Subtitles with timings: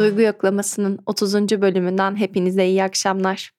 [0.00, 1.34] Duygu Yoklaması'nın 30.
[1.34, 3.50] bölümünden hepinize iyi akşamlar.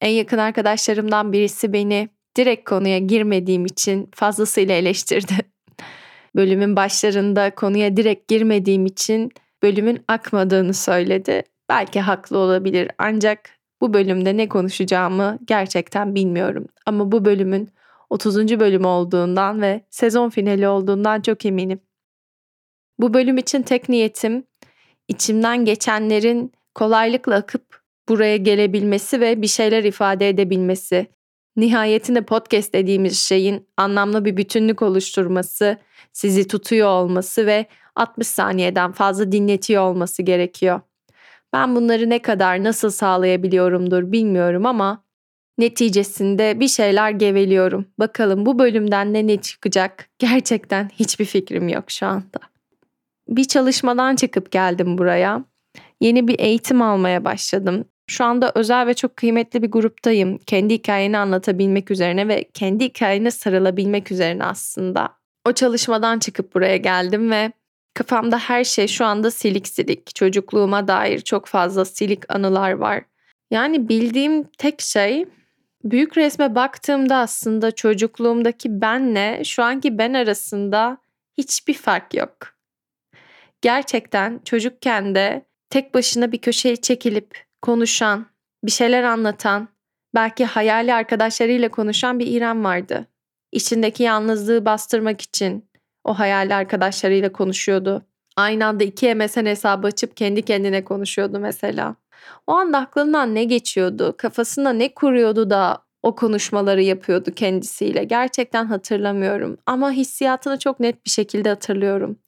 [0.00, 5.34] En yakın arkadaşlarımdan birisi beni direkt konuya girmediğim için fazlasıyla eleştirdi.
[6.36, 9.32] Bölümün başlarında konuya direkt girmediğim için
[9.62, 11.42] bölümün akmadığını söyledi.
[11.68, 13.50] Belki haklı olabilir ancak
[13.80, 16.66] bu bölümde ne konuşacağımı gerçekten bilmiyorum.
[16.86, 17.70] Ama bu bölümün
[18.10, 18.60] 30.
[18.60, 21.80] bölüm olduğundan ve sezon finali olduğundan çok eminim.
[22.98, 24.44] Bu bölüm için tek niyetim
[25.08, 31.06] içimden geçenlerin kolaylıkla akıp buraya gelebilmesi ve bir şeyler ifade edebilmesi.
[31.56, 35.76] Nihayetinde podcast dediğimiz şeyin anlamlı bir bütünlük oluşturması,
[36.12, 37.66] sizi tutuyor olması ve
[37.96, 40.80] 60 saniyeden fazla dinletiyor olması gerekiyor.
[41.52, 45.04] Ben bunları ne kadar nasıl sağlayabiliyorumdur bilmiyorum ama
[45.58, 47.86] neticesinde bir şeyler geveliyorum.
[47.98, 50.08] Bakalım bu bölümden ne ne çıkacak?
[50.18, 52.57] Gerçekten hiçbir fikrim yok şu anda
[53.28, 55.44] bir çalışmadan çıkıp geldim buraya.
[56.00, 57.84] Yeni bir eğitim almaya başladım.
[58.06, 60.38] Şu anda özel ve çok kıymetli bir gruptayım.
[60.38, 65.08] Kendi hikayeni anlatabilmek üzerine ve kendi hikayene sarılabilmek üzerine aslında.
[65.48, 67.52] O çalışmadan çıkıp buraya geldim ve
[67.94, 70.14] kafamda her şey şu anda silik silik.
[70.14, 73.04] Çocukluğuma dair çok fazla silik anılar var.
[73.50, 75.26] Yani bildiğim tek şey
[75.84, 80.98] büyük resme baktığımda aslında çocukluğumdaki benle şu anki ben arasında
[81.38, 82.57] hiçbir fark yok
[83.62, 88.26] gerçekten çocukken de tek başına bir köşeye çekilip konuşan,
[88.64, 89.68] bir şeyler anlatan,
[90.14, 93.06] belki hayali arkadaşlarıyla konuşan bir İrem vardı.
[93.52, 95.70] İçindeki yalnızlığı bastırmak için
[96.04, 98.02] o hayali arkadaşlarıyla konuşuyordu.
[98.36, 101.96] Aynı anda iki MSN hesabı açıp kendi kendine konuşuyordu mesela.
[102.46, 108.04] O anda aklından ne geçiyordu, kafasında ne kuruyordu da o konuşmaları yapıyordu kendisiyle.
[108.04, 112.18] Gerçekten hatırlamıyorum ama hissiyatını çok net bir şekilde hatırlıyorum.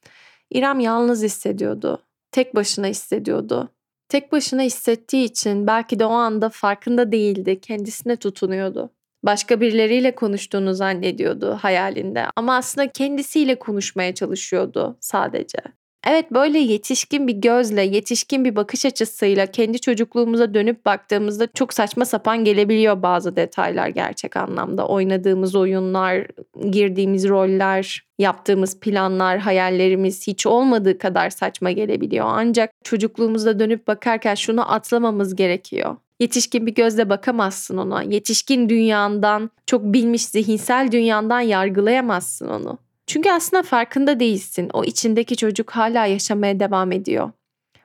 [0.50, 2.02] İrem yalnız hissediyordu.
[2.32, 3.68] Tek başına hissediyordu.
[4.08, 8.90] Tek başına hissettiği için belki de o anda farkında değildi, kendisine tutunuyordu.
[9.22, 15.58] Başka birileriyle konuştuğunu zannediyordu hayalinde ama aslında kendisiyle konuşmaya çalışıyordu sadece.
[16.06, 22.04] Evet böyle yetişkin bir gözle, yetişkin bir bakış açısıyla kendi çocukluğumuza dönüp baktığımızda çok saçma
[22.04, 24.86] sapan gelebiliyor bazı detaylar gerçek anlamda.
[24.88, 26.26] Oynadığımız oyunlar,
[26.70, 32.26] girdiğimiz roller, yaptığımız planlar, hayallerimiz hiç olmadığı kadar saçma gelebiliyor.
[32.28, 35.96] Ancak çocukluğumuza dönüp bakarken şunu atlamamız gerekiyor.
[36.20, 38.02] Yetişkin bir gözle bakamazsın ona.
[38.02, 42.78] Yetişkin dünyandan, çok bilmiş zihinsel dünyandan yargılayamazsın onu.
[43.10, 44.70] Çünkü aslında farkında değilsin.
[44.72, 47.30] O içindeki çocuk hala yaşamaya devam ediyor.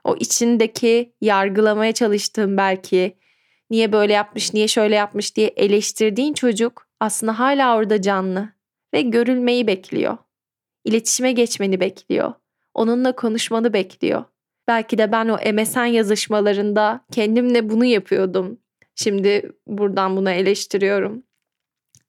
[0.04, 3.18] O içindeki yargılamaya çalıştığın belki
[3.70, 8.50] niye böyle yapmış, niye şöyle yapmış diye eleştirdiğin çocuk aslında hala orada canlı
[8.94, 10.18] ve görülmeyi bekliyor.
[10.84, 12.34] İletişime geçmeni bekliyor.
[12.74, 14.24] Onunla konuşmanı bekliyor.
[14.68, 18.60] Belki de ben o MSN yazışmalarında kendimle bunu yapıyordum.
[18.96, 21.24] Şimdi buradan bunu eleştiriyorum.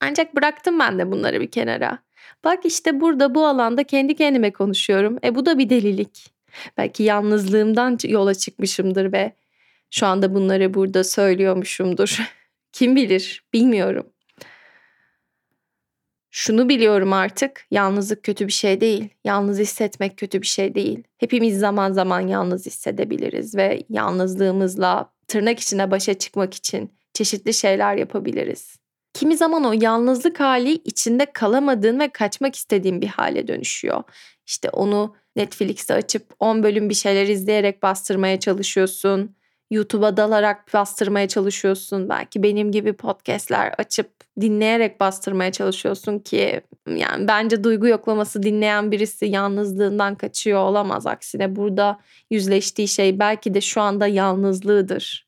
[0.00, 2.06] Ancak bıraktım ben de bunları bir kenara.
[2.45, 5.19] Bak işte burada bu alanda kendi kendime konuşuyorum.
[5.25, 6.33] E bu da bir delilik.
[6.77, 9.33] Belki yalnızlığımdan yola çıkmışımdır ve
[9.91, 12.19] şu anda bunları burada söylüyormuşumdur.
[12.73, 14.07] Kim bilir bilmiyorum.
[16.39, 19.09] Şunu biliyorum artık yalnızlık kötü bir şey değil.
[19.25, 21.03] Yalnız hissetmek kötü bir şey değil.
[21.19, 28.79] Hepimiz zaman zaman yalnız hissedebiliriz ve yalnızlığımızla tırnak içine başa çıkmak için çeşitli şeyler yapabiliriz.
[29.16, 34.03] Kimi zaman o yalnızlık hali içinde kalamadığın ve kaçmak istediğin bir hale dönüşüyor.
[34.47, 39.37] İşte onu Netflix'te açıp 10 bölüm bir şeyler izleyerek bastırmaya çalışıyorsun.
[39.71, 42.09] YouTube'a dalarak bastırmaya çalışıyorsun.
[42.09, 44.10] Belki benim gibi podcastler açıp
[44.41, 51.06] dinleyerek bastırmaya çalışıyorsun ki yani bence duygu yoklaması dinleyen birisi yalnızlığından kaçıyor olamaz.
[51.06, 52.00] Aksine burada
[52.31, 55.27] yüzleştiği şey belki de şu anda yalnızlığıdır.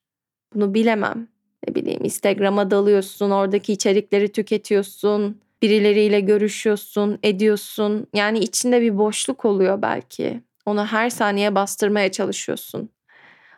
[0.54, 1.28] Bunu bilemem
[1.68, 8.06] ne bileyim Instagram'a dalıyorsun, oradaki içerikleri tüketiyorsun, birileriyle görüşüyorsun, ediyorsun.
[8.14, 10.42] Yani içinde bir boşluk oluyor belki.
[10.66, 12.90] Onu her saniye bastırmaya çalışıyorsun.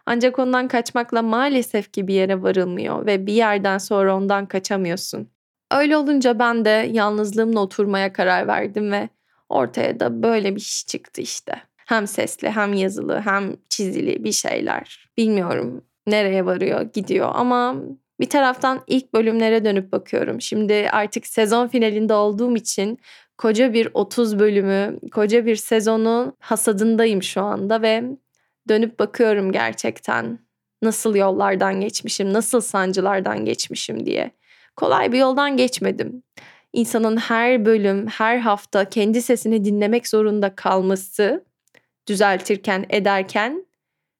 [0.06, 5.28] Ancak ondan kaçmakla maalesef ki bir yere varılmıyor ve bir yerden sonra ondan kaçamıyorsun.
[5.72, 9.08] Öyle olunca ben de yalnızlığımla oturmaya karar verdim ve
[9.48, 11.62] ortaya da böyle bir iş çıktı işte.
[11.76, 15.10] Hem sesli hem yazılı hem çizili bir şeyler.
[15.16, 17.76] Bilmiyorum nereye varıyor gidiyor ama
[18.20, 20.40] bir taraftan ilk bölümlere dönüp bakıyorum.
[20.40, 22.98] Şimdi artık sezon finalinde olduğum için
[23.38, 28.04] koca bir 30 bölümü, koca bir sezonun hasadındayım şu anda ve
[28.68, 30.38] dönüp bakıyorum gerçekten
[30.82, 34.30] nasıl yollardan geçmişim, nasıl sancılardan geçmişim diye.
[34.76, 36.22] Kolay bir yoldan geçmedim.
[36.72, 41.44] İnsanın her bölüm, her hafta kendi sesini dinlemek zorunda kalması
[42.08, 43.66] düzeltirken ederken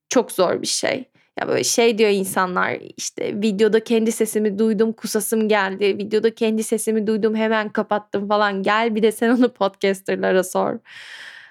[0.09, 1.10] çok zor bir şey.
[1.41, 5.99] Ya böyle şey diyor insanlar işte videoda kendi sesimi duydum kusasım geldi.
[5.99, 8.63] Videoda kendi sesimi duydum hemen kapattım falan.
[8.63, 10.79] Gel bir de sen onu podcasterlara sor.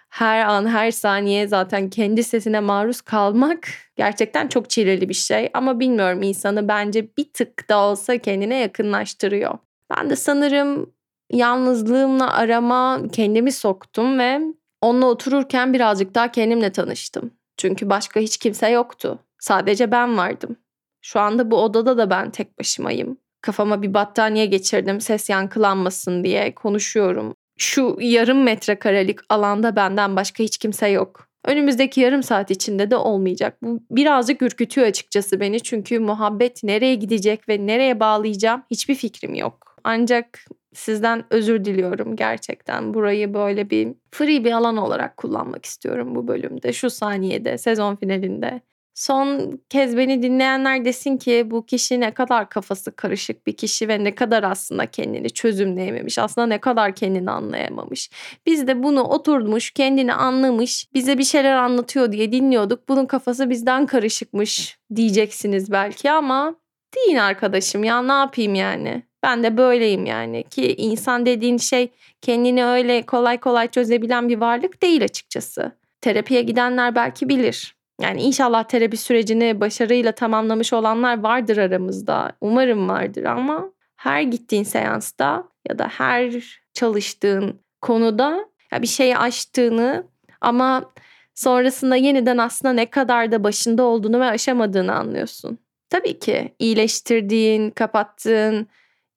[0.09, 5.49] Her an her saniye zaten kendi sesine maruz kalmak gerçekten çok çileli bir şey.
[5.53, 9.57] Ama bilmiyorum insanı bence bir tık da olsa kendine yakınlaştırıyor.
[9.97, 10.93] Ben de sanırım
[11.31, 14.39] yalnızlığımla arama kendimi soktum ve
[14.81, 17.31] onunla otururken birazcık daha kendimle tanıştım.
[17.57, 19.19] Çünkü başka hiç kimse yoktu.
[19.39, 20.57] Sadece ben vardım.
[21.01, 23.17] Şu anda bu odada da ben tek başımayım.
[23.41, 27.33] Kafama bir battaniye geçirdim ses yankılanmasın diye konuşuyorum.
[27.57, 31.29] Şu yarım metrekarelik alanda benden başka hiç kimse yok.
[31.45, 33.57] Önümüzdeki yarım saat içinde de olmayacak.
[33.61, 39.75] Bu birazcık ürkütüyor açıkçası beni çünkü muhabbet nereye gidecek ve nereye bağlayacağım hiçbir fikrim yok.
[39.83, 40.39] Ancak
[40.73, 42.93] sizden özür diliyorum gerçekten.
[42.93, 48.61] Burayı böyle bir free bir alan olarak kullanmak istiyorum bu bölümde, şu saniyede, sezon finalinde.
[48.99, 54.03] Son kez beni dinleyenler desin ki bu kişi ne kadar kafası karışık bir kişi ve
[54.03, 56.19] ne kadar aslında kendini çözümleyememiş.
[56.19, 58.09] Aslında ne kadar kendini anlayamamış.
[58.45, 62.89] Biz de bunu oturmuş, kendini anlamış, bize bir şeyler anlatıyor diye dinliyorduk.
[62.89, 66.55] Bunun kafası bizden karışıkmış diyeceksiniz belki ama
[66.95, 69.03] değil arkadaşım ya ne yapayım yani.
[69.23, 71.91] Ben de böyleyim yani ki insan dediğin şey
[72.21, 75.71] kendini öyle kolay kolay çözebilen bir varlık değil açıkçası.
[76.01, 77.78] Terapiye gidenler belki bilir.
[77.99, 82.31] Yani inşallah terapi sürecini başarıyla tamamlamış olanlar vardır aramızda.
[82.41, 90.03] Umarım vardır ama her gittiğin seansta ya da her çalıştığın konuda ya bir şeyi aştığını
[90.41, 90.91] ama
[91.35, 95.59] sonrasında yeniden aslında ne kadar da başında olduğunu ve aşamadığını anlıyorsun.
[95.89, 98.67] Tabii ki iyileştirdiğin, kapattığın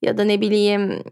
[0.02, 1.05] ya da ne bileyim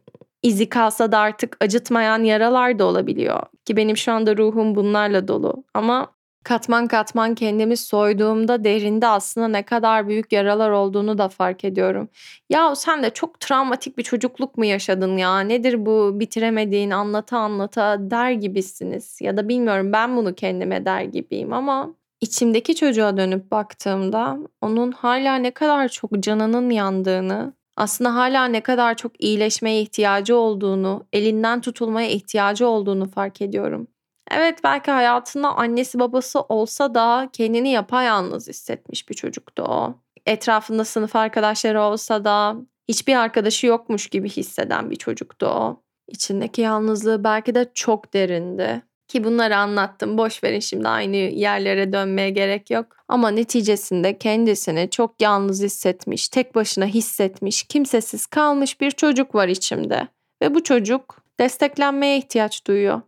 [0.43, 3.43] izi kalsa da artık acıtmayan yaralar da olabiliyor.
[3.65, 5.65] Ki benim şu anda ruhum bunlarla dolu.
[5.75, 6.13] Ama
[6.45, 12.09] Katman katman kendimi soyduğumda derinde aslında ne kadar büyük yaralar olduğunu da fark ediyorum.
[12.51, 15.41] Ya sen de çok travmatik bir çocukluk mu yaşadın ya?
[15.41, 19.19] Nedir bu bitiremediğin anlata anlata der gibisiniz.
[19.21, 25.37] Ya da bilmiyorum ben bunu kendime der gibiyim ama içimdeki çocuğa dönüp baktığımda onun hala
[25.37, 32.09] ne kadar çok canının yandığını, aslında hala ne kadar çok iyileşmeye ihtiyacı olduğunu, elinden tutulmaya
[32.11, 33.87] ihtiyacı olduğunu fark ediyorum.
[34.31, 39.95] Evet belki hayatında annesi babası olsa da kendini yapayalnız hissetmiş bir çocuktu o.
[40.27, 42.57] Etrafında sınıf arkadaşları olsa da
[42.89, 45.83] hiçbir arkadaşı yokmuş gibi hisseden bir çocuktu o.
[46.09, 48.83] İçindeki yalnızlığı belki de çok derindi.
[49.09, 50.19] Ki bunları anlattım.
[50.19, 52.87] Boş verin şimdi aynı yerlere dönmeye gerek yok.
[53.09, 60.09] Ama neticesinde kendisini çok yalnız hissetmiş, tek başına hissetmiş, kimsesiz kalmış bir çocuk var içimde.
[60.43, 63.01] Ve bu çocuk desteklenmeye ihtiyaç duyuyor.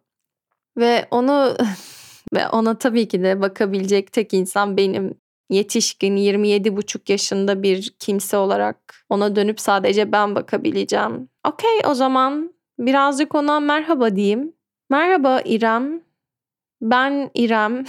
[0.76, 1.56] Ve onu
[2.34, 5.22] ve ona tabii ki de bakabilecek tek insan benim.
[5.50, 11.28] Yetişkin 27 buçuk yaşında bir kimse olarak ona dönüp sadece ben bakabileceğim.
[11.48, 14.52] Okey o zaman birazcık ona merhaba diyeyim.
[14.90, 16.02] Merhaba İrem.
[16.82, 17.84] Ben İrem.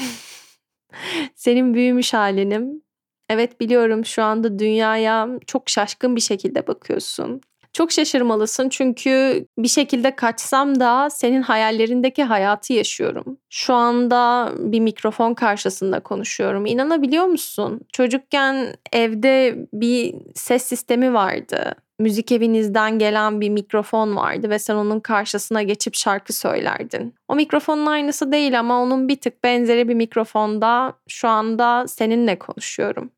[1.36, 2.82] Senin büyümüş halinim.
[3.30, 7.42] Evet biliyorum şu anda dünyaya çok şaşkın bir şekilde bakıyorsun.
[7.74, 13.38] Çok şaşırmalısın çünkü bir şekilde kaçsam da senin hayallerindeki hayatı yaşıyorum.
[13.50, 16.66] Şu anda bir mikrofon karşısında konuşuyorum.
[16.66, 17.82] İnanabiliyor musun?
[17.94, 21.76] Çocukken evde bir ses sistemi vardı.
[22.00, 27.16] Müzik evinizden gelen bir mikrofon vardı ve sen onun karşısına geçip şarkı söylerdin.
[27.28, 33.12] O mikrofonun aynısı değil ama onun bir tık benzeri bir mikrofonda şu anda seninle konuşuyorum.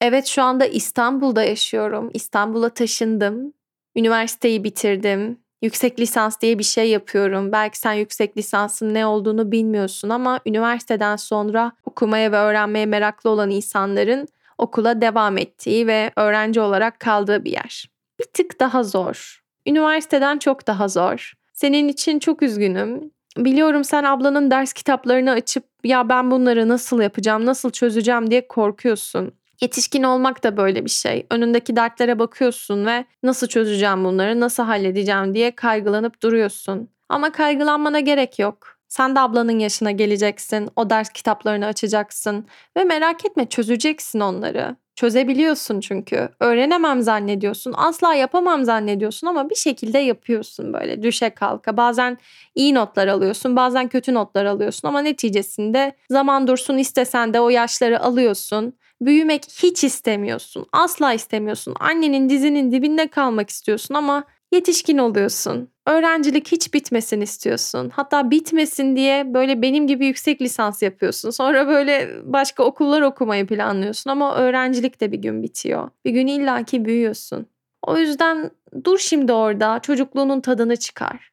[0.00, 2.10] Evet şu anda İstanbul'da yaşıyorum.
[2.14, 3.52] İstanbul'a taşındım
[3.96, 5.38] Üniversiteyi bitirdim.
[5.62, 7.52] Yüksek lisans diye bir şey yapıyorum.
[7.52, 13.50] Belki sen yüksek lisansın ne olduğunu bilmiyorsun ama üniversiteden sonra okumaya ve öğrenmeye meraklı olan
[13.50, 17.90] insanların okula devam ettiği ve öğrenci olarak kaldığı bir yer.
[18.20, 19.42] Bir tık daha zor.
[19.66, 21.32] Üniversiteden çok daha zor.
[21.52, 23.10] Senin için çok üzgünüm.
[23.36, 29.32] Biliyorum sen ablanın ders kitaplarını açıp ya ben bunları nasıl yapacağım, nasıl çözeceğim diye korkuyorsun.
[29.60, 31.26] Yetişkin olmak da böyle bir şey.
[31.30, 36.88] Önündeki dertlere bakıyorsun ve nasıl çözeceğim bunları, nasıl halledeceğim diye kaygılanıp duruyorsun.
[37.08, 38.74] Ama kaygılanmana gerek yok.
[38.88, 42.46] Sen de ablanın yaşına geleceksin, o ders kitaplarını açacaksın
[42.76, 44.76] ve merak etme çözeceksin onları.
[44.96, 46.28] Çözebiliyorsun çünkü.
[46.40, 47.74] Öğrenemem zannediyorsun.
[47.76, 51.76] Asla yapamam zannediyorsun ama bir şekilde yapıyorsun böyle düşe kalka.
[51.76, 52.18] Bazen
[52.54, 58.00] iyi notlar alıyorsun, bazen kötü notlar alıyorsun ama neticesinde zaman dursun istesen de o yaşları
[58.00, 58.74] alıyorsun
[59.06, 60.66] Büyümek hiç istemiyorsun.
[60.72, 61.74] Asla istemiyorsun.
[61.80, 65.68] Annenin dizinin dibinde kalmak istiyorsun ama Yetişkin oluyorsun.
[65.86, 67.90] Öğrencilik hiç bitmesin istiyorsun.
[67.94, 71.30] Hatta bitmesin diye böyle benim gibi yüksek lisans yapıyorsun.
[71.30, 75.90] Sonra böyle başka okullar okumayı planlıyorsun ama öğrencilik de bir gün bitiyor.
[76.04, 77.46] Bir gün illaki büyüyorsun.
[77.82, 78.50] O yüzden
[78.84, 81.32] dur şimdi orada çocukluğunun tadını çıkar.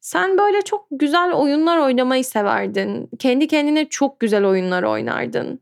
[0.00, 3.10] Sen böyle çok güzel oyunlar oynamayı severdin.
[3.18, 5.60] Kendi kendine çok güzel oyunlar oynardın.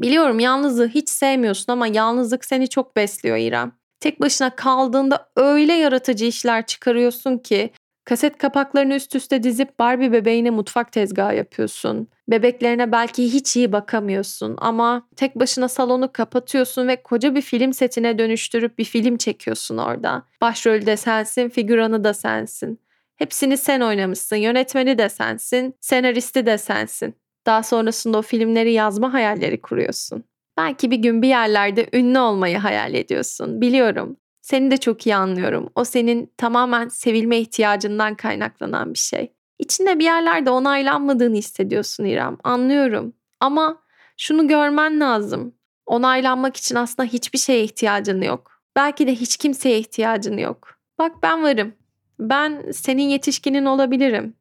[0.00, 3.72] Biliyorum yalnızlığı hiç sevmiyorsun ama yalnızlık seni çok besliyor İrem.
[4.00, 7.70] Tek başına kaldığında öyle yaratıcı işler çıkarıyorsun ki
[8.04, 12.08] kaset kapaklarını üst üste dizip Barbie bebeğine mutfak tezgahı yapıyorsun.
[12.28, 18.18] Bebeklerine belki hiç iyi bakamıyorsun ama tek başına salonu kapatıyorsun ve koca bir film setine
[18.18, 20.22] dönüştürüp bir film çekiyorsun orada.
[20.40, 22.80] Başrolü de sensin, figüranı da sensin.
[23.16, 27.14] Hepsini sen oynamışsın, yönetmeni de sensin, senaristi de sensin.
[27.46, 30.24] Daha sonrasında o filmleri yazma hayalleri kuruyorsun.
[30.56, 33.60] Belki bir gün bir yerlerde ünlü olmayı hayal ediyorsun.
[33.60, 34.16] Biliyorum.
[34.40, 35.68] Seni de çok iyi anlıyorum.
[35.74, 39.32] O senin tamamen sevilme ihtiyacından kaynaklanan bir şey.
[39.58, 42.36] İçinde bir yerlerde onaylanmadığını hissediyorsun İrem.
[42.44, 43.12] Anlıyorum.
[43.40, 43.82] Ama
[44.16, 45.54] şunu görmen lazım.
[45.86, 48.62] Onaylanmak için aslında hiçbir şeye ihtiyacın yok.
[48.76, 50.78] Belki de hiç kimseye ihtiyacın yok.
[50.98, 51.74] Bak ben varım.
[52.18, 54.34] Ben senin yetişkinin olabilirim.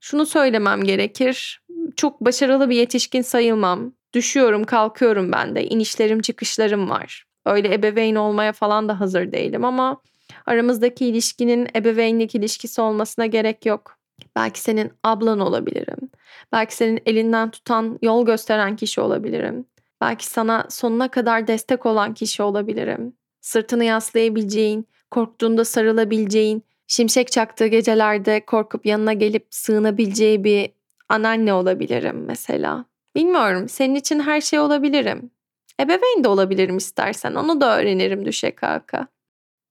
[0.00, 1.62] Şunu söylemem gerekir.
[1.96, 3.92] Çok başarılı bir yetişkin sayılmam.
[4.12, 5.64] Düşüyorum, kalkıyorum ben de.
[5.64, 7.24] İnişlerim, çıkışlarım var.
[7.46, 10.00] Öyle ebeveyn olmaya falan da hazır değilim ama
[10.46, 13.98] aramızdaki ilişkinin ebeveynlik ilişkisi olmasına gerek yok.
[14.36, 16.10] Belki senin ablan olabilirim.
[16.52, 19.66] Belki senin elinden tutan, yol gösteren kişi olabilirim.
[20.00, 23.12] Belki sana sonuna kadar destek olan kişi olabilirim.
[23.40, 30.70] Sırtını yaslayabileceğin, korktuğunda sarılabileceğin, şimşek çaktığı gecelerde korkup yanına gelip sığınabileceği bir
[31.14, 32.84] anneanne olabilirim mesela.
[33.16, 35.30] Bilmiyorum senin için her şey olabilirim.
[35.80, 39.06] Ebeveyn de olabilirim istersen onu da öğrenirim düşe kalka.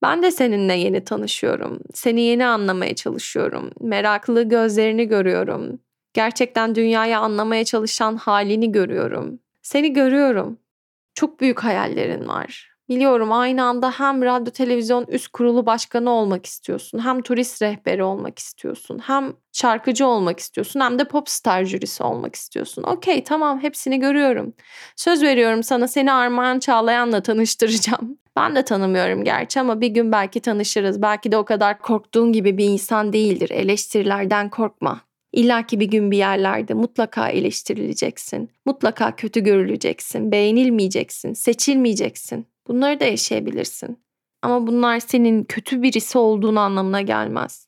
[0.01, 1.79] Ben de seninle yeni tanışıyorum.
[1.93, 3.71] Seni yeni anlamaya çalışıyorum.
[3.79, 5.79] Meraklı gözlerini görüyorum.
[6.13, 9.39] Gerçekten dünyayı anlamaya çalışan halini görüyorum.
[9.61, 10.57] Seni görüyorum.
[11.13, 12.72] Çok büyük hayallerin var.
[12.93, 18.39] Biliyorum aynı anda hem radyo televizyon üst kurulu başkanı olmak istiyorsun, hem turist rehberi olmak
[18.39, 22.83] istiyorsun, hem şarkıcı olmak istiyorsun, hem de popstar jürisi olmak istiyorsun.
[22.83, 24.53] Okey tamam hepsini görüyorum.
[24.95, 28.17] Söz veriyorum sana seni Armağan Çağlayan'la tanıştıracağım.
[28.37, 31.01] Ben de tanımıyorum gerçi ama bir gün belki tanışırız.
[31.01, 33.49] Belki de o kadar korktuğun gibi bir insan değildir.
[33.49, 35.01] Eleştirilerden korkma.
[35.33, 38.49] İlla ki bir gün bir yerlerde mutlaka eleştirileceksin.
[38.65, 42.52] Mutlaka kötü görüleceksin, beğenilmeyeceksin, seçilmeyeceksin.
[42.67, 44.03] Bunları da yaşayabilirsin.
[44.41, 47.67] Ama bunlar senin kötü birisi olduğun anlamına gelmez.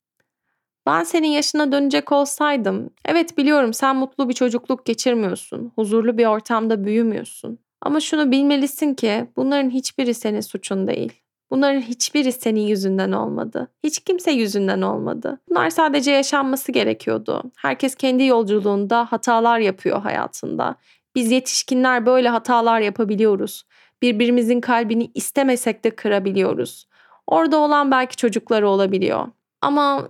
[0.86, 6.86] Ben senin yaşına dönecek olsaydım, evet biliyorum sen mutlu bir çocukluk geçirmiyorsun, huzurlu bir ortamda
[6.86, 7.60] büyümüyorsun.
[7.82, 11.14] Ama şunu bilmelisin ki bunların hiçbiri senin suçun değil.
[11.52, 13.68] Bunların hiçbiri senin yüzünden olmadı.
[13.84, 15.40] Hiç kimse yüzünden olmadı.
[15.50, 17.44] Bunlar sadece yaşanması gerekiyordu.
[17.58, 20.76] Herkes kendi yolculuğunda hatalar yapıyor hayatında.
[21.16, 23.64] Biz yetişkinler böyle hatalar yapabiliyoruz
[24.02, 26.88] birbirimizin kalbini istemesek de kırabiliyoruz.
[27.28, 29.28] Orada olan belki çocukları olabiliyor.
[29.62, 30.10] Ama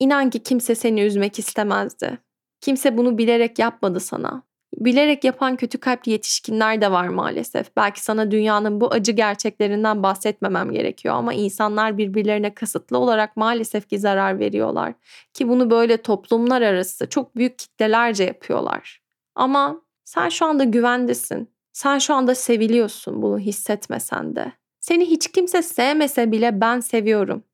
[0.00, 2.18] inan ki kimse seni üzmek istemezdi.
[2.60, 4.42] Kimse bunu bilerek yapmadı sana.
[4.76, 7.76] Bilerek yapan kötü kalpli yetişkinler de var maalesef.
[7.76, 13.98] Belki sana dünyanın bu acı gerçeklerinden bahsetmemem gerekiyor ama insanlar birbirlerine kasıtlı olarak maalesef ki
[13.98, 14.94] zarar veriyorlar.
[15.34, 19.02] Ki bunu böyle toplumlar arası çok büyük kitlelerce yapıyorlar.
[19.34, 21.57] Ama sen şu anda güvendesin.
[21.78, 24.52] Sen şu anda seviliyorsun bunu hissetmesen de.
[24.80, 27.44] Seni hiç kimse sevmese bile ben seviyorum.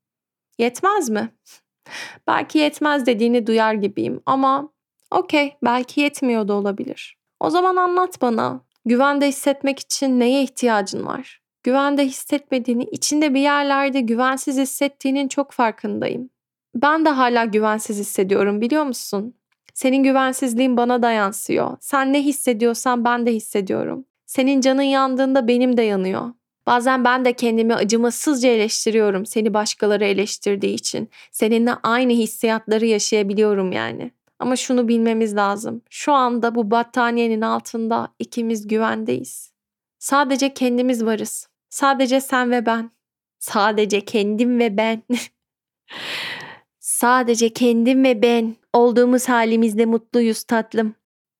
[0.57, 1.29] Yetmez mi?
[2.27, 4.69] belki yetmez dediğini duyar gibiyim ama
[5.11, 7.17] okey belki yetmiyor da olabilir.
[7.39, 8.61] O zaman anlat bana.
[8.85, 11.41] Güvende hissetmek için neye ihtiyacın var?
[11.63, 16.29] Güvende hissetmediğini, içinde bir yerlerde güvensiz hissettiğinin çok farkındayım.
[16.75, 19.35] Ben de hala güvensiz hissediyorum biliyor musun?
[19.73, 21.77] Senin güvensizliğin bana da yansıyor.
[21.79, 24.05] Sen ne hissediyorsan ben de hissediyorum.
[24.35, 26.33] Senin canın yandığında benim de yanıyor.
[26.67, 31.09] Bazen ben de kendimi acımasızca eleştiriyorum seni başkaları eleştirdiği için.
[31.31, 34.11] Seninle aynı hissiyatları yaşayabiliyorum yani.
[34.39, 35.81] Ama şunu bilmemiz lazım.
[35.89, 39.51] Şu anda bu battaniyenin altında ikimiz güvendeyiz.
[39.99, 41.47] Sadece kendimiz varız.
[41.69, 42.91] Sadece sen ve ben.
[43.39, 45.03] Sadece kendim ve ben.
[46.79, 50.95] Sadece kendim ve ben olduğumuz halimizde mutluyuz tatlım.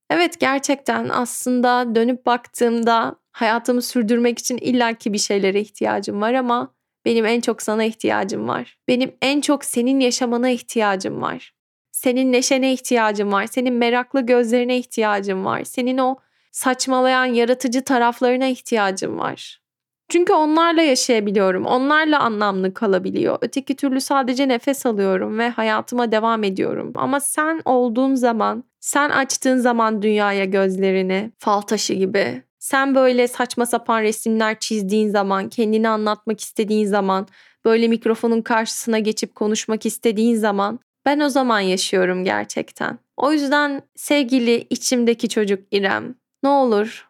[0.09, 7.25] Evet gerçekten aslında dönüp baktığımda hayatımı sürdürmek için illaki bir şeylere ihtiyacım var ama benim
[7.25, 8.77] en çok sana ihtiyacım var.
[8.88, 11.53] Benim en çok senin yaşamana ihtiyacım var.
[11.91, 13.45] Senin neşene ihtiyacım var.
[13.45, 15.63] Senin meraklı gözlerine ihtiyacım var.
[15.63, 16.15] Senin o
[16.51, 19.64] saçmalayan yaratıcı taraflarına ihtiyacım var.
[20.09, 21.65] Çünkü onlarla yaşayabiliyorum.
[21.65, 23.38] Onlarla anlamlı kalabiliyor.
[23.41, 26.91] Öteki türlü sadece nefes alıyorum ve hayatıma devam ediyorum.
[26.95, 32.43] Ama sen olduğun zaman, sen açtığın zaman dünyaya gözlerini, fal taşı gibi.
[32.59, 37.27] Sen böyle saçma sapan resimler çizdiğin zaman, kendini anlatmak istediğin zaman,
[37.65, 43.00] böyle mikrofonun karşısına geçip konuşmak istediğin zaman ben o zaman yaşıyorum gerçekten.
[43.17, 47.09] O yüzden sevgili içimdeki çocuk İrem, ne olur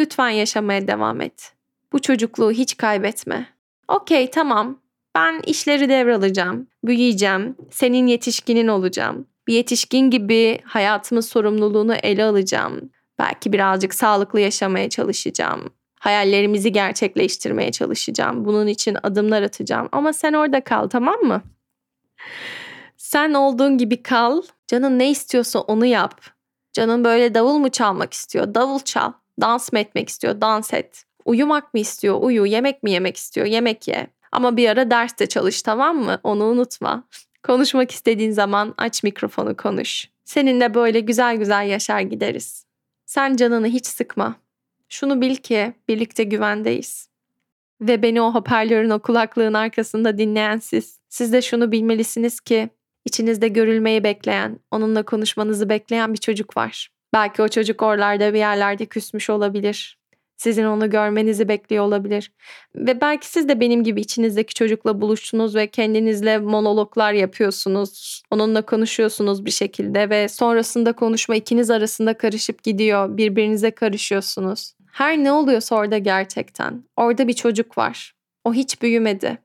[0.00, 1.57] lütfen yaşamaya devam et.
[1.92, 3.48] Bu çocukluğu hiç kaybetme.
[3.88, 4.80] Okey tamam.
[5.14, 6.66] Ben işleri devralacağım.
[6.84, 7.56] Büyüyeceğim.
[7.70, 9.26] Senin yetişkinin olacağım.
[9.46, 12.90] Bir yetişkin gibi hayatımın sorumluluğunu ele alacağım.
[13.18, 15.70] Belki birazcık sağlıklı yaşamaya çalışacağım.
[16.00, 18.44] Hayallerimizi gerçekleştirmeye çalışacağım.
[18.44, 19.88] Bunun için adımlar atacağım.
[19.92, 21.42] Ama sen orada kal tamam mı?
[22.96, 24.42] Sen olduğun gibi kal.
[24.66, 26.20] Canın ne istiyorsa onu yap.
[26.72, 28.54] Canın böyle davul mu çalmak istiyor?
[28.54, 29.12] Davul çal.
[29.40, 30.40] Dans mı etmek istiyor?
[30.40, 31.07] Dans et.
[31.28, 32.18] Uyumak mı istiyor?
[32.20, 32.46] Uyu.
[32.46, 33.46] Yemek mi yemek istiyor?
[33.46, 34.06] Yemek ye.
[34.32, 36.20] Ama bir ara derste çalış tamam mı?
[36.22, 37.04] Onu unutma.
[37.42, 40.08] Konuşmak istediğin zaman aç mikrofonu konuş.
[40.24, 42.64] Seninle böyle güzel güzel yaşar gideriz.
[43.06, 44.34] Sen canını hiç sıkma.
[44.88, 47.08] Şunu bil ki birlikte güvendeyiz.
[47.80, 51.00] Ve beni o hoparlörün o kulaklığın arkasında dinleyen siz.
[51.08, 52.68] Siz de şunu bilmelisiniz ki
[53.04, 56.88] içinizde görülmeyi bekleyen, onunla konuşmanızı bekleyen bir çocuk var.
[57.12, 59.97] Belki o çocuk oralarda bir yerlerde küsmüş olabilir.
[60.38, 62.32] Sizin onu görmenizi bekliyor olabilir.
[62.74, 68.22] Ve belki siz de benim gibi içinizdeki çocukla buluştunuz ve kendinizle monologlar yapıyorsunuz.
[68.30, 73.16] Onunla konuşuyorsunuz bir şekilde ve sonrasında konuşma ikiniz arasında karışıp gidiyor.
[73.16, 74.72] Birbirinize karışıyorsunuz.
[74.92, 76.84] Her ne oluyorsa orada gerçekten.
[76.96, 78.14] Orada bir çocuk var.
[78.44, 79.38] O hiç büyümedi.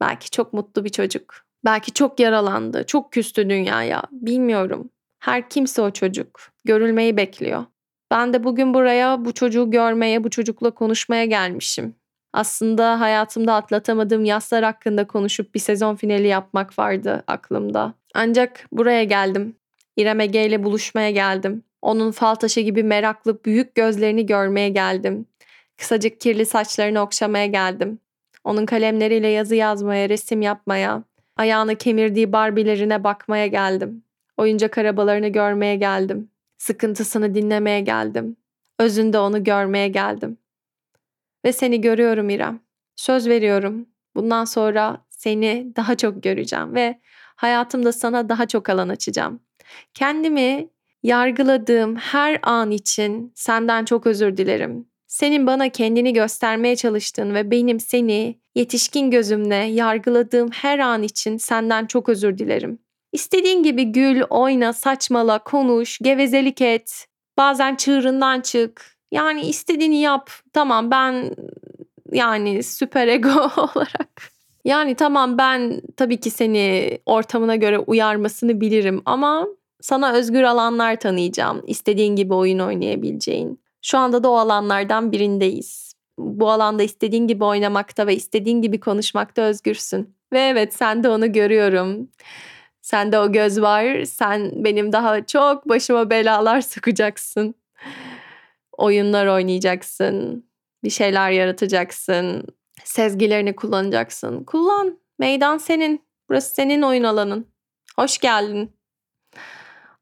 [0.00, 1.34] Belki çok mutlu bir çocuk.
[1.64, 4.02] Belki çok yaralandı, çok küstü dünyaya.
[4.12, 4.90] Bilmiyorum.
[5.18, 6.40] Her kimse o çocuk.
[6.64, 7.64] Görülmeyi bekliyor.
[8.10, 11.94] Ben de bugün buraya bu çocuğu görmeye, bu çocukla konuşmaya gelmişim.
[12.32, 17.94] Aslında hayatımda atlatamadığım yaslar hakkında konuşup bir sezon finali yapmak vardı aklımda.
[18.14, 19.56] Ancak buraya geldim.
[19.96, 21.62] İrem Ege ile buluşmaya geldim.
[21.82, 25.26] Onun fal taşı gibi meraklı büyük gözlerini görmeye geldim.
[25.76, 27.98] Kısacık kirli saçlarını okşamaya geldim.
[28.44, 31.02] Onun kalemleriyle yazı yazmaya, resim yapmaya,
[31.36, 34.02] ayağını kemirdiği barbilerine bakmaya geldim.
[34.36, 36.30] Oyuncak arabalarını görmeye geldim.
[36.58, 38.36] Sıkıntısını dinlemeye geldim.
[38.78, 40.38] Özünde onu görmeye geldim.
[41.44, 42.60] Ve seni görüyorum İrem.
[42.96, 43.88] Söz veriyorum.
[44.14, 47.00] Bundan sonra seni daha çok göreceğim ve
[47.36, 49.40] hayatımda sana daha çok alan açacağım.
[49.94, 50.68] Kendimi
[51.02, 54.88] yargıladığım her an için senden çok özür dilerim.
[55.06, 61.86] Senin bana kendini göstermeye çalıştığın ve benim seni yetişkin gözümle yargıladığım her an için senden
[61.86, 62.78] çok özür dilerim.
[63.12, 67.06] İstediğin gibi gül, oyna, saçmala, konuş, gevezelik et.
[67.36, 68.96] Bazen çığırından çık.
[69.12, 70.30] Yani istediğini yap.
[70.52, 71.34] Tamam ben
[72.12, 74.38] yani süper ego olarak.
[74.64, 79.46] Yani tamam ben tabii ki seni ortamına göre uyarmasını bilirim ama
[79.80, 81.62] sana özgür alanlar tanıyacağım.
[81.66, 83.60] İstediğin gibi oyun oynayabileceğin.
[83.82, 85.94] Şu anda da o alanlardan birindeyiz.
[86.18, 90.14] Bu alanda istediğin gibi oynamakta ve istediğin gibi konuşmakta özgürsün.
[90.32, 92.08] Ve evet sen de onu görüyorum.
[92.88, 94.04] Sende o göz var.
[94.04, 97.54] Sen benim daha çok başıma belalar sokacaksın.
[98.72, 100.44] Oyunlar oynayacaksın.
[100.84, 102.46] Bir şeyler yaratacaksın.
[102.84, 104.44] Sezgilerini kullanacaksın.
[104.44, 104.98] Kullan.
[105.18, 106.02] Meydan senin.
[106.28, 107.46] Burası senin oyun alanın.
[107.96, 108.72] Hoş geldin.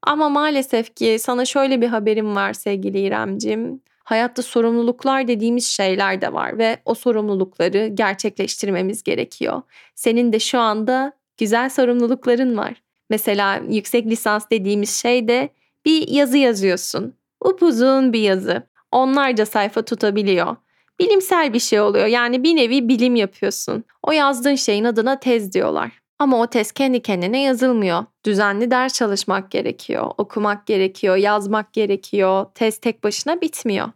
[0.03, 3.81] Ama maalesef ki sana şöyle bir haberim var sevgili İremcim.
[4.03, 9.61] Hayatta sorumluluklar dediğimiz şeyler de var ve o sorumlulukları gerçekleştirmemiz gerekiyor.
[9.95, 12.81] Senin de şu anda güzel sorumlulukların var.
[13.09, 15.49] Mesela yüksek lisans dediğimiz şey de
[15.85, 17.13] bir yazı yazıyorsun.
[17.45, 18.67] Upuzun bir yazı.
[18.91, 20.55] Onlarca sayfa tutabiliyor.
[20.99, 22.05] Bilimsel bir şey oluyor.
[22.05, 23.83] Yani bir nevi bilim yapıyorsun.
[24.03, 25.91] O yazdığın şeyin adına tez diyorlar.
[26.19, 28.05] Ama o test kendi kendine yazılmıyor.
[28.25, 32.45] Düzenli ders çalışmak gerekiyor, okumak gerekiyor, yazmak gerekiyor.
[32.55, 33.87] Test tek başına bitmiyor.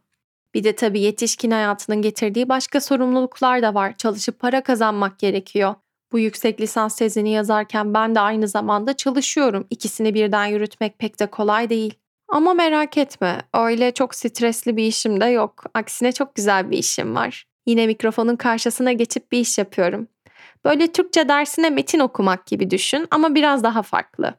[0.53, 3.93] Bir de tabii yetişkin hayatının getirdiği başka sorumluluklar da var.
[3.97, 5.75] Çalışıp para kazanmak gerekiyor.
[6.11, 9.67] Bu yüksek lisans tezini yazarken ben de aynı zamanda çalışıyorum.
[9.69, 11.93] İkisini birden yürütmek pek de kolay değil.
[12.29, 15.63] Ama merak etme, öyle çok stresli bir işim de yok.
[15.73, 17.45] Aksine çok güzel bir işim var.
[17.65, 20.07] Yine mikrofonun karşısına geçip bir iş yapıyorum.
[20.65, 24.33] Böyle Türkçe dersine metin okumak gibi düşün ama biraz daha farklı.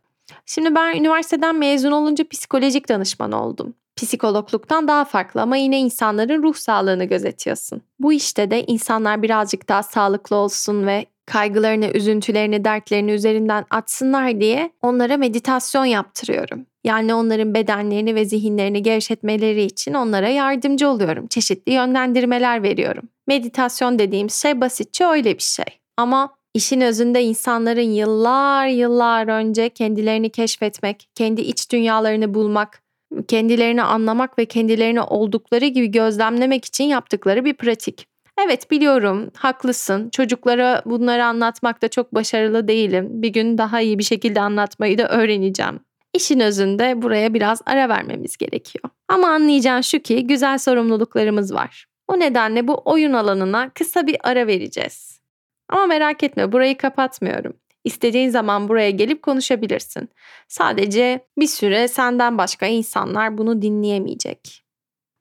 [0.47, 3.75] Şimdi ben üniversiteden mezun olunca psikolojik danışman oldum.
[3.97, 7.83] Psikologluktan daha farklı ama yine insanların ruh sağlığını gözetiyorsun.
[7.99, 14.71] Bu işte de insanlar birazcık daha sağlıklı olsun ve kaygılarını, üzüntülerini, dertlerini üzerinden atsınlar diye
[14.83, 16.67] onlara meditasyon yaptırıyorum.
[16.85, 21.27] Yani onların bedenlerini ve zihinlerini gevşetmeleri için onlara yardımcı oluyorum.
[21.27, 23.09] Çeşitli yönlendirmeler veriyorum.
[23.27, 25.65] Meditasyon dediğim şey basitçe öyle bir şey.
[25.97, 32.83] Ama işin özünde insanların yıllar yıllar önce kendilerini keşfetmek, kendi iç dünyalarını bulmak,
[33.29, 38.12] kendilerini anlamak ve kendilerini oldukları gibi gözlemlemek için yaptıkları bir pratik.
[38.39, 40.11] Evet biliyorum, haklısın.
[40.11, 43.09] Çocuklara bunları anlatmakta çok başarılı değilim.
[43.11, 45.81] Bir gün daha iyi bir şekilde anlatmayı da öğreneceğim.
[46.15, 48.85] İşin özünde buraya biraz ara vermemiz gerekiyor.
[49.09, 51.87] Ama anlayacağın şu ki güzel sorumluluklarımız var.
[52.09, 55.21] O nedenle bu oyun alanına kısa bir ara vereceğiz.
[55.69, 57.53] Ama merak etme burayı kapatmıyorum.
[57.85, 60.09] İstediğin zaman buraya gelip konuşabilirsin.
[60.49, 64.62] Sadece bir süre senden başka insanlar bunu dinleyemeyecek.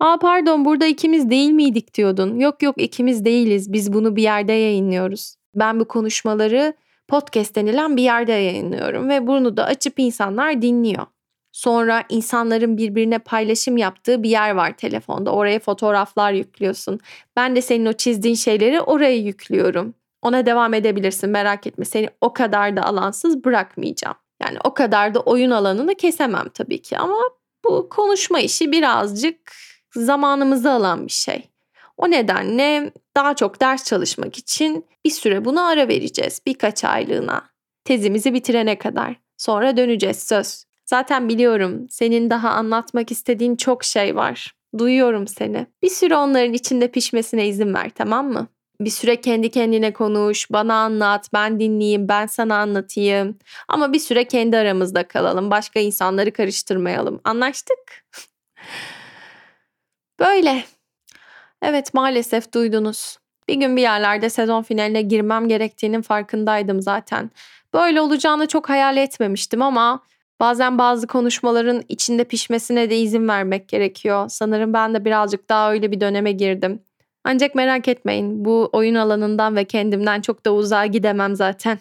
[0.01, 2.39] Aa pardon burada ikimiz değil miydik diyordun.
[2.39, 3.73] Yok yok ikimiz değiliz.
[3.73, 5.35] Biz bunu bir yerde yayınlıyoruz.
[5.55, 6.73] Ben bu konuşmaları
[7.07, 11.05] podcast denilen bir yerde yayınlıyorum ve bunu da açıp insanlar dinliyor.
[11.51, 15.31] Sonra insanların birbirine paylaşım yaptığı bir yer var telefonda.
[15.31, 16.99] Oraya fotoğraflar yüklüyorsun.
[17.35, 19.93] Ben de senin o çizdiğin şeyleri oraya yüklüyorum.
[20.21, 21.85] Ona devam edebilirsin merak etme.
[21.85, 24.15] Seni o kadar da alansız bırakmayacağım.
[24.43, 27.17] Yani o kadar da oyun alanını kesemem tabii ki ama
[27.65, 31.49] bu konuşma işi birazcık zamanımızı alan bir şey.
[31.97, 37.49] O nedenle daha çok ders çalışmak için bir süre buna ara vereceğiz birkaç aylığına.
[37.85, 39.15] Tezimizi bitirene kadar.
[39.37, 40.65] Sonra döneceğiz söz.
[40.85, 44.55] Zaten biliyorum senin daha anlatmak istediğin çok şey var.
[44.77, 45.67] Duyuyorum seni.
[45.83, 48.47] Bir süre onların içinde pişmesine izin ver tamam mı?
[48.81, 53.37] Bir süre kendi kendine konuş, bana anlat, ben dinleyeyim, ben sana anlatayım.
[53.67, 57.21] Ama bir süre kendi aramızda kalalım, başka insanları karıştırmayalım.
[57.23, 57.77] Anlaştık?
[60.21, 60.63] Böyle.
[61.61, 63.17] Evet maalesef duydunuz.
[63.47, 67.31] Bir gün bir yerlerde sezon finaline girmem gerektiğinin farkındaydım zaten.
[67.73, 70.03] Böyle olacağını çok hayal etmemiştim ama
[70.39, 74.29] bazen bazı konuşmaların içinde pişmesine de izin vermek gerekiyor.
[74.29, 76.83] Sanırım ben de birazcık daha öyle bir döneme girdim.
[77.23, 81.79] Ancak merak etmeyin bu oyun alanından ve kendimden çok da uzağa gidemem zaten.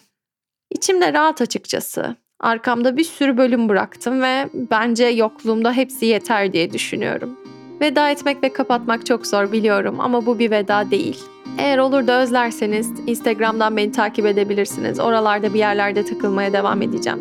[0.71, 2.15] İçimde rahat açıkçası.
[2.39, 7.37] Arkamda bir sürü bölüm bıraktım ve bence yokluğumda hepsi yeter diye düşünüyorum.
[7.81, 11.17] Veda etmek ve kapatmak çok zor biliyorum ama bu bir veda değil.
[11.57, 14.99] Eğer olur da özlerseniz Instagram'dan beni takip edebilirsiniz.
[14.99, 17.19] Oralarda bir yerlerde takılmaya devam edeceğim.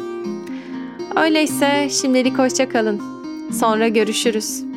[1.16, 3.00] Öyleyse şimdilik hoşça kalın.
[3.60, 4.69] Sonra görüşürüz.